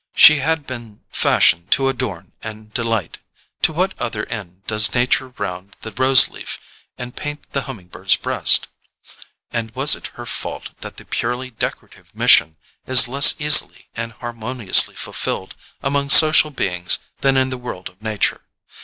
She 0.15 0.37
had 0.39 0.65
been 0.65 1.01
fashioned 1.11 1.69
to 1.73 1.87
adorn 1.87 2.31
and 2.41 2.73
delight; 2.73 3.19
to 3.61 3.71
what 3.71 3.93
other 4.01 4.25
end 4.29 4.65
does 4.65 4.95
nature 4.95 5.27
round 5.37 5.75
the 5.81 5.91
rose 5.91 6.27
leaf 6.27 6.57
and 6.97 7.15
paint 7.15 7.53
the 7.53 7.61
humming 7.69 7.85
bird's 7.85 8.15
breast? 8.15 8.65
And 9.51 9.69
was 9.75 9.93
it 9.93 10.07
her 10.17 10.25
fault 10.25 10.71
that 10.81 10.97
the 10.97 11.05
purely 11.05 11.51
decorative 11.51 12.15
mission 12.15 12.57
is 12.87 13.07
less 13.07 13.39
easily 13.39 13.89
and 13.95 14.13
harmoniously 14.13 14.95
fulfilled 14.95 15.55
among 15.83 16.09
social 16.09 16.49
beings 16.49 16.97
than 17.19 17.37
in 17.37 17.51
the 17.51 17.57
world 17.61 17.87
of 17.87 18.01
nature? 18.01 18.41